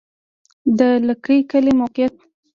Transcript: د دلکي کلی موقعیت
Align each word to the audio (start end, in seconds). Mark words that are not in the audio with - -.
د 0.77 0.79
دلکي 1.01 1.37
کلی 1.51 1.73
موقعیت 1.79 2.15